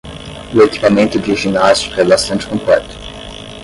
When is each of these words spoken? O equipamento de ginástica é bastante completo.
O 0.55 0.63
equipamento 0.63 1.19
de 1.19 1.35
ginástica 1.35 2.01
é 2.01 2.05
bastante 2.05 2.47
completo. 2.47 2.95